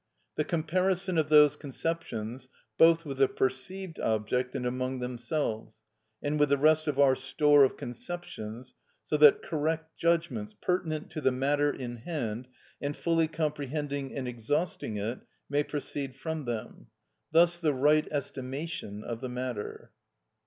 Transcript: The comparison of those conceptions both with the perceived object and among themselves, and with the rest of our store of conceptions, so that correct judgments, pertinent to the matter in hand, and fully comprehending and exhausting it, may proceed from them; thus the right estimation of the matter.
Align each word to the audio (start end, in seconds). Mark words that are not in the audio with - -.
The 0.35 0.43
comparison 0.43 1.19
of 1.19 1.29
those 1.29 1.55
conceptions 1.55 2.49
both 2.75 3.05
with 3.05 3.19
the 3.19 3.27
perceived 3.27 3.99
object 3.99 4.55
and 4.55 4.65
among 4.65 4.97
themselves, 4.97 5.77
and 6.23 6.39
with 6.39 6.49
the 6.49 6.57
rest 6.57 6.87
of 6.87 6.97
our 6.97 7.13
store 7.15 7.63
of 7.63 7.77
conceptions, 7.77 8.73
so 9.03 9.15
that 9.17 9.43
correct 9.43 9.95
judgments, 9.99 10.55
pertinent 10.59 11.11
to 11.11 11.21
the 11.21 11.31
matter 11.31 11.71
in 11.71 11.97
hand, 11.97 12.47
and 12.81 12.97
fully 12.97 13.27
comprehending 13.27 14.15
and 14.17 14.27
exhausting 14.27 14.97
it, 14.97 15.19
may 15.51 15.61
proceed 15.63 16.15
from 16.15 16.45
them; 16.45 16.87
thus 17.31 17.59
the 17.59 17.71
right 17.71 18.07
estimation 18.11 19.03
of 19.03 19.21
the 19.21 19.29
matter. 19.29 19.91